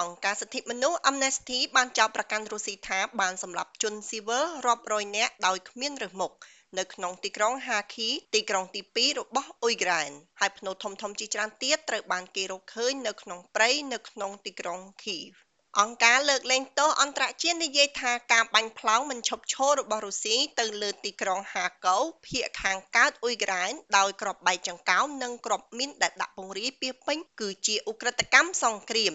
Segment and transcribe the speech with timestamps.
[0.00, 6.32] អង្គការសិទ្ធិមនុស្ស Amnesty បានចោទប្រកាន់រុស្ស៊ីថាបានសម្លាប់ជនស៊ីវិលរាប់រយនាក់ដោយគ្មានរើសមុខ
[6.78, 10.10] នៅក្នុងទីក្រុង Kharkiv ទីក្រុងទីពីររបស់អ៊ុយក្រែន
[10.40, 15.32] ហើយផ្នូរធំៗជាច្រើនទៀតត្រូវបានគេរកឃើញនៅក្នុងព្រៃនៅក្នុងទីក្រុង Kyiv
[15.80, 29.14] អង្គការលើកលែងទោសអន្តរជាតិនិយាយថាការបាញ់ផ្លោងមិនឈប់ឈររបស់រុស្ស៊ីទៅលើទីក្រុង Kharkov ភាគខាងកើតអ៊ុយក្រែនដោយគ្រាប់បែកចង្កោមនិងគ្រាប់មីនដែលដាក់ពង្រាយពាសពេញគឺជាឧក្រិដ្ឋកម្មសង្គ្រាម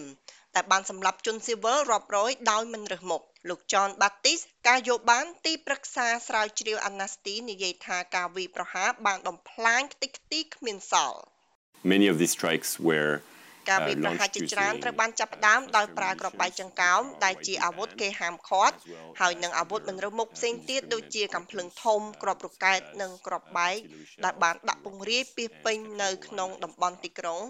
[0.56, 11.20] តែបានសម្លាប់ជនស៊ីវិលរាប់រយដោយមិនរើសមុខលោក John Baptist ការយោបានទីប្រឹក្សាស្រាវជ្រាវ Amnesty និយាយថាការវាយប្រហារបានបំផ្លាញខ្ទេចខ្ទីគ្មានសល់
[11.92, 13.12] Many of these strikes were
[13.68, 18.76] ការវាយប្រហារជាច្រើនត្រូវបានចាប់ផ្ដើមដោយប្រើគ្រាប់បែកចង្កោមដែលជាអាវុធគេហាមឃាត់
[19.20, 23.76] ហើយនឹងអាវុធមិនរើសមុខផ្សេងទៀតដូចជាកាំភ្លើងធំគ្រាប់រ៉ុកែតនិងគ្រាប់បែក
[24.24, 27.42] ដែលបានដាក់ពង្រាយពាសពេញនៅក្នុងតំបន់ទីក្រុង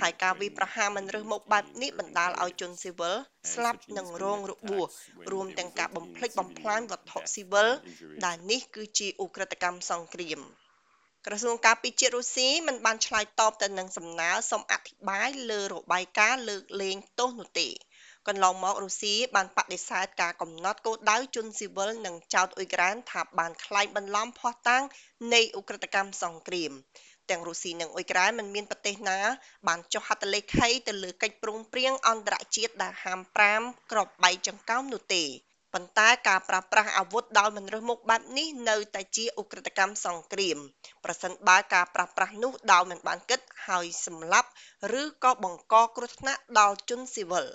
[0.00, 3.16] ហើយការវាយប្រហារមិនរើសមុខបែបនេះបណ្ដាលឲ្យជនស៊ីវិល
[3.52, 4.88] ស្លាប់និងរងរបួស
[5.32, 7.68] រួមទាំងការបំផ្លិចបំផ្លាញវត្ថុស៊ីវិល
[8.24, 10.40] ដែលនេះគឺជាឧក្រិដ្ឋកម្មសង្គ្រាម។
[11.26, 17.68] ក្រសួងការពារជាតិរុស្ស៊ីមិនបានឆ្លើយតបទៅនឹងសំណើសុំអធិប្បាយលើរបាយការណ៍លើកលែងទោសនោះទេ
[18.28, 24.82] កន្លងមករុស្ស៊ីបានបដិសេធការកំណត់គោលដៅជនស៊ីវិលនិងចោទអ៊ុយក្រែនថាបានក្លែងបន្លំភ័ស្តុតាង
[25.34, 26.72] នៃឧក្រិដ្ឋកម្មសង្គ្រាម
[27.30, 29.18] ទាំងរុស្ស៊ីនិងអ៊ុយក្រែនមិនមានប្រទេសណា
[29.68, 33.20] បានចុះហត្ថលេខីទៅលើកិច្ចព្រមព្រៀងអន្តរជាតិដែលហាម
[33.56, 35.24] 5គ្រាប់បែកចង្កោមនោះទេ
[35.74, 40.58] ប៉ុន្តែការប្រើប្រាស់អាវុធដោយមិនរើសមុខបែបនេះនៅតែជាឧក្រិដ្ឋកម្មសង្គ្រាម
[41.04, 44.48] ប្រសិនបើការប្រើប្រាស់នោះដោយមិនបានគិតហើយសម្លាប់
[45.00, 47.46] ឬក៏បង្កគ្រោះថ្នាក់ដល់ជនស៊ីវិល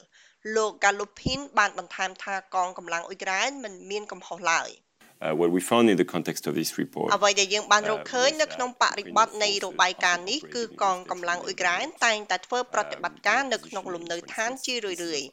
[0.55, 4.86] លោក Galupin បានបន្ថែមថាកងកម្លាំងអ៊ុយក្រែនមិនមានកំហុសឡើយ។ uh,
[5.39, 15.27] what we found in the context of this report អ្វីដែលយើងបានរកឃើញនៅក្នុងបរិបទនៃរបាយការណ៍នេះគឺកងកម្លាំងអ៊ុយក្រែនតែងតែធ្វើប្រតិបត្តិការនៅក្នុងលំនៅឋានជារឿយៗ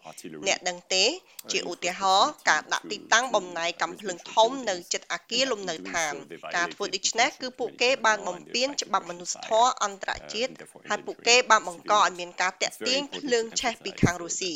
[0.46, 1.04] អ្នកដឹងទេ
[1.52, 6.12] ជាឧទាហរណ៍ការដាក់ទីតាំងបំណែកកំភ្លើងធំនៅជិតអគារលំនៅឋាន
[6.56, 10.52] ការធ្វើដូច្នេះគឺពួកគេបានបំពានច្បាប់មនុស្សធម៌អន្តរជាតិ
[10.88, 14.54] ហើយពួកគេបានបង្កឲ្យមានការតាក់ទាញភ្លើងឆេះពីខាងរុស្ស៊ី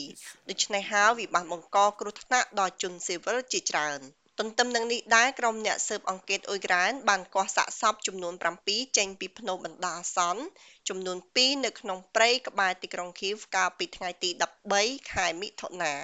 [0.50, 4.00] ដូច្នេះហើយវាបានបង្កគ្រោះថ្នាក់ដល់ជនស៊ីវិលជាច្រើន។
[4.38, 8.34] ទន្ទឹមនឹងនេះដែរក្រុមអ្នកស៊ើបអង្កេតអ៊ុយក្រែនបានគាស់សាកសពចំនួន
[8.65, 10.43] 7ចេញពីភ្នូបណ្ដោះអាសន្ន
[10.88, 14.31] ចំនួន2នៅក្នុងព្រៃក្បែរទីក្រុង Kyiv កាលពីថ្ងៃទី
[14.71, 15.94] 13ខែមិថុនា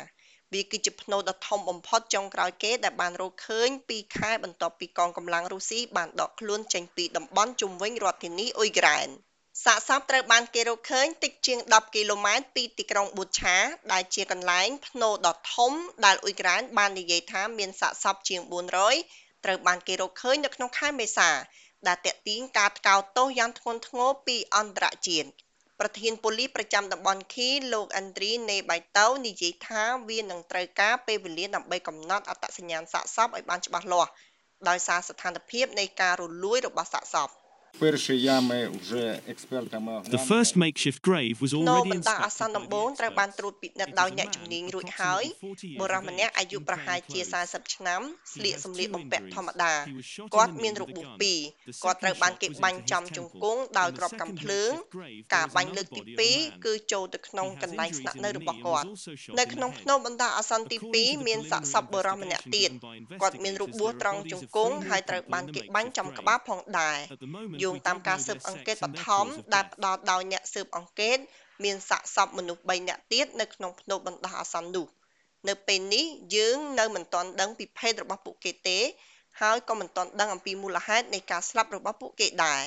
[0.53, 9.09] វាគឺជាភ្នូដ៏ធំបំផុតចុងក្រោយគេដែលបានរកឃើញពីខែបន្ទាប់ពីកងកម្លាំងរុស្ស៊ីបានដកខ្លួនចេញពីតំបន់ជុំវិញរដ្ឋធានីអ៊ុយក្រែន។
[9.63, 13.57] សាកសពត្រូវបានគេរកឃើញតិចជាង 10 គីឡូម៉ែត្រពីទីក្រុងប៊ូឆា
[13.93, 15.73] ដែលជាកន្លែងភ្នូរដ៏ធំ
[16.05, 18.41] ដែលអ៊ុយក្រែនបាននិយាយថាមានសាកសពជាង
[18.93, 21.31] 400ត្រូវបានគេរកឃើញនៅក្នុងខែមេសា
[21.87, 25.29] ដែលតាក់ទាញការថ្កោលទោសយ៉ាងធ្ងន់ធ្ងរពីអន្តរជាតិ
[25.81, 34.11] ប្រធានប៉ូលីសប្រចាំតំបន់ខីលោកអាន់ដ្រីណេបៃតូនិយាយថាវានឹងត្រូវការពេលវេលាដើម្បីកំណត់អត្តសញ្ញាណសាកសពឲ្យបានច្បាស់លាស់
[34.69, 37.31] ដោយសារស្ថានភាពនៃការរលួយរបស់សាកសព។
[40.17, 45.25] The first makeshift grave was already បណ្ដាអាសន្នដំបូងត្រូវបានត្រួតពិនិត្យដោយអ្នកជំនាញរួចហើយ
[45.81, 48.01] បុរសម្នាក់អាយុប្រហែលជា40ឆ្នាំ
[48.35, 49.73] ស្លៀកសម្លៀកបំពាក់ធម្មតា
[50.35, 51.41] គាត់មានរបួសពីរ
[51.85, 54.71] គាត់ត្រូវបានគេបាញ់ចំជង្គង់ដោយគ្រាប់កាំភ្លើង
[55.35, 56.03] ការបាញ់លើកទី
[56.33, 58.89] 2គឺចូលទៅក្នុងកន្លែងស្នាក់នៅរបស់គាត់
[59.39, 62.71] នៅក្នុងភ្នូបណ្ដាអាសន្នទី2មានសាកសពបុរសម្នាក់ទៀត
[63.23, 66.99] គាត់មានរបួសត្រង់ជង្គង់ហើយត្រូវបានគេបាញ់ចំក្បាលផងដែរ
[67.65, 71.19] យោងតាមការស៊ើបអង្កេតបឋមដែលផ្ដល់ដោយអ្នកស៊ើបអង្កេត
[71.65, 74.87] មានសាកសពមនុស្ស3នាក់ទៀតនៅក្នុងភ្នូបណ្ដោះអាសន្ននោះ
[75.49, 76.05] នៅពេលនេះ
[76.37, 78.79] យើងនៅមិនទាន់ដឹងពីភេទរបស់ពួកគេទេ
[79.41, 82.63] ហើយក៏មិនទាន់ដឹងអំពីមូលហេតុនៃការស្លាប់របស់ពួកគេដែរ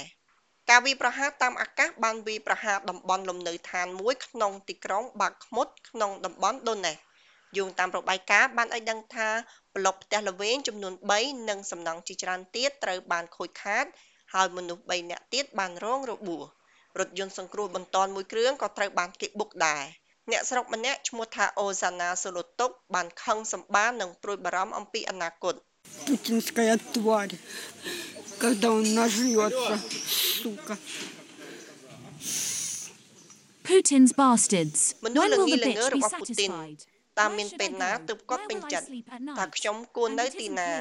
[0.70, 6.98] ការវាយប្រហារតាមអាកាសបានវាយប្រហារតំបន់លំនៅឋានមួយក្នុងទីក្រុងបាក់ខ្មុតក្នុងតំបន់ដូណេស
[7.58, 9.30] យោងតាមរបាយការណ៍បានឲ្យដឹងថា
[9.76, 13.86] ប្លុកផ្ទះល្វែងចំនួន3និងសំណង់ជាច្រើនទៀតត្រូវបានខូចខាត
[14.35, 16.45] ហើយមនុស្ស3នាក់ទៀតបានរងរបួស
[16.99, 19.85] រថយន្តសង្គ្រោះបន្ទាន់មួយគ្រឿងក៏ត្រូវបានគេបុកដែរ
[20.31, 25.55] អ្នកស្រុកម្នាក់ឈ្មោះថាអូសាណាសូឡូតុកបានខឹងសម្បានិងព្រួយបារម្ភអំពីអនាគត
[26.07, 27.35] Путинская тварь,
[28.39, 29.75] когда он нажрется,
[30.41, 30.75] сука.
[33.65, 34.95] Putin's bastards.
[35.01, 36.51] When When will the Manila bitch be ngỡ Putin.
[36.51, 36.81] satisfied?
[37.20, 38.88] តើមានពេលណាទើបគាត់ពេញចិត្ត
[39.40, 40.72] តើខ្ញុំគួរនៅទីណា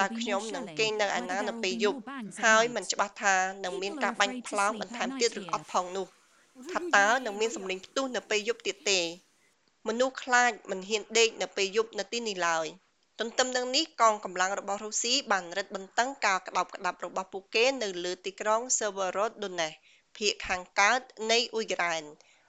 [0.00, 1.98] តើខ្ញុំនឹងគេងនៅឯណានៅពេលយប់
[2.44, 6.06] ហើយមិនច្បាស់ថានឹងមានការបាញ់ផ្លោងបន្ថែមទៀតឬអត់ផងនោះ
[6.72, 9.00] ថាតើនឹងមានសម្លេងផ្ទុះនៅពេលយប់ទៀតទេ
[9.88, 12.66] មនុស្សខ្លាចមិនហ៊ានដេកនៅពេលយប់នៅទីនេះឡើយ
[13.20, 19.74] ទន្ទឹមនឹងនេះកងកម្លាំងរបស់រុស្ស៊ីបានរឹតបន្តឹងការក្តោបក្តាប់របស់ពួកគេនៅលើទីក្រុង Severodonetsk
[20.16, 21.00] ភាគខាងកើត
[21.30, 22.02] នៃអ៊ុយក្រែន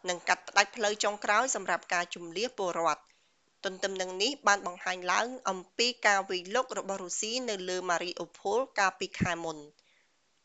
[0.10, 3.01] និងកាត់ផ្តាច់ផ្លូវចុងក្រោយសម្រាប់ការជម្លៀសពលរដ្ឋ
[3.63, 9.58] ទន្ទឹមនឹងនេះបានបង្ហាញឡើងអំពីការវាយលុករបស់រុស្ស៊ីនៅលើម៉ារីអូផូលកាលពីខែមុន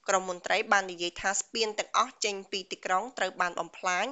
[0.08, 4.06] ក្រុមមន្ត្រីបាននិយាយថាស្ពានទាំងអស់ចេញពីទីក្រុងត្រូវបានបំផ្លាញ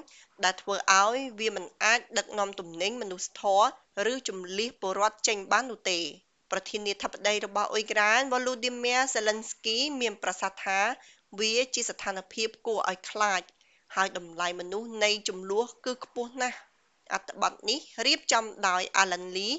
[0.45, 3.67] ដែលធ្វើឱ្យវាមិនអាចដឹកនាំទំនិញមនុស្សធម៌
[4.13, 6.01] ឬជម្លៀសពលរដ្ឋចេញបាននោះទេ
[6.51, 10.81] ប្រធានាធិបតីរបស់អ៊ុយក្រែន volodymyr zelensky មានប្រសាសន៍ថា
[11.39, 13.43] វាជាស្ថានភាពគួរឱ្យខ្លាច
[13.95, 16.59] ហើយតម្លៃមនុស្សនៃជម្លោះគឺខ្ពស់ណាស់
[17.13, 19.55] អត្ថបទនេះរៀបចំដោយ alan lee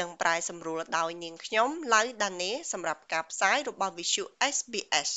[0.00, 5.10] និងប្រែសម្រួលដោយ នាងខ្ញុំ ឡៅ ដានេសម្រាប់ការផ្សាយរបស់វិទ្យុ sbs